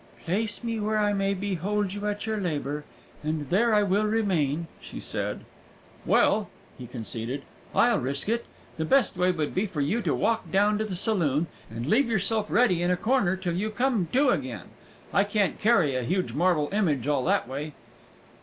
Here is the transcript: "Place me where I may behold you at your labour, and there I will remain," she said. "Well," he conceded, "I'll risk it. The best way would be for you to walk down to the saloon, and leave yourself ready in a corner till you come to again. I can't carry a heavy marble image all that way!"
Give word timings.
"Place 0.25 0.63
me 0.63 0.79
where 0.79 0.97
I 0.97 1.13
may 1.13 1.35
behold 1.35 1.93
you 1.93 2.07
at 2.07 2.25
your 2.25 2.37
labour, 2.39 2.85
and 3.23 3.47
there 3.51 3.71
I 3.75 3.83
will 3.83 4.05
remain," 4.05 4.65
she 4.79 4.99
said. 4.99 5.41
"Well," 6.07 6.49
he 6.75 6.87
conceded, 6.87 7.43
"I'll 7.75 7.99
risk 7.99 8.27
it. 8.27 8.45
The 8.77 8.83
best 8.85 9.15
way 9.15 9.31
would 9.31 9.53
be 9.53 9.67
for 9.67 9.79
you 9.79 10.01
to 10.01 10.15
walk 10.15 10.51
down 10.51 10.79
to 10.79 10.85
the 10.85 10.95
saloon, 10.95 11.45
and 11.69 11.85
leave 11.85 12.09
yourself 12.09 12.49
ready 12.49 12.81
in 12.81 12.89
a 12.89 12.97
corner 12.97 13.35
till 13.35 13.53
you 13.53 13.69
come 13.69 14.07
to 14.13 14.29
again. 14.29 14.69
I 15.13 15.23
can't 15.23 15.59
carry 15.59 15.95
a 15.95 16.01
heavy 16.01 16.33
marble 16.33 16.69
image 16.73 17.07
all 17.07 17.23
that 17.25 17.47
way!" 17.47 17.73